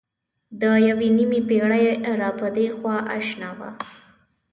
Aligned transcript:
د 0.61 0.63
یوې 0.87 1.07
نیمې 1.17 1.39
پېړۍ 1.47 1.85
را 2.19 2.29
پدېخوا 2.39 2.95
اشنا 3.17 3.49
وه. 3.57 3.69